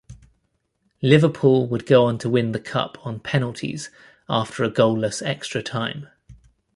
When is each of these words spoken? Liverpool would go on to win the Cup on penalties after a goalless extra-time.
Liverpool 1.03 1.67
would 1.67 1.85
go 1.85 2.05
on 2.05 2.17
to 2.17 2.27
win 2.27 2.53
the 2.53 2.59
Cup 2.59 2.97
on 3.05 3.19
penalties 3.19 3.91
after 4.27 4.63
a 4.63 4.71
goalless 4.71 5.21
extra-time. 5.23 6.07